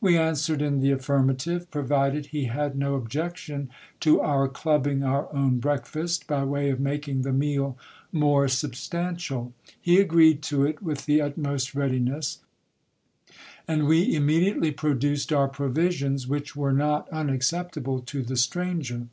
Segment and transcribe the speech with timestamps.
[0.00, 5.58] We answered in the affirmative, provided he had no objection to our clubbing our own
[5.58, 7.76] breakfast, by way of making the meal
[8.12, 9.52] more substantial.
[9.80, 12.38] He agreed to it with the utmost readiness,
[13.66, 19.08] and we immediately produced our provisions; which were not un acceptable to the stranger.